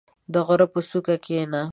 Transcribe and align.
•د 0.33 0.35
غره 0.47 0.67
په 0.73 0.79
څوکه 0.89 1.15
کښېنه. 1.23 1.61